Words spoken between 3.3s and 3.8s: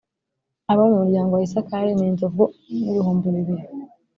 bibiri.